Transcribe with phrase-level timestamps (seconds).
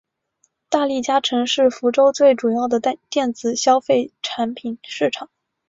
[0.67, 5.29] 大利嘉城是福州最主要的电子消费产品市场。